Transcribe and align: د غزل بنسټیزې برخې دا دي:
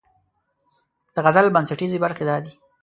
د 1.13 1.15
غزل 1.25 1.47
بنسټیزې 1.55 1.99
برخې 2.03 2.23
دا 2.29 2.37
دي: 2.43 2.51